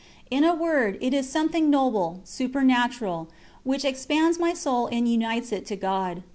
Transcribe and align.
In 0.31 0.43
a 0.43 0.55
word, 0.55 0.97
it 0.99 1.13
is 1.13 1.29
something 1.29 1.69
noble, 1.69 2.21
supernatural, 2.23 3.29
which 3.63 3.85
expands 3.85 4.39
my 4.39 4.51
soul 4.55 4.87
and 4.91 5.07
unites 5.07 5.51
it 5.51 5.63
to 5.67 5.75
God. 5.75 6.23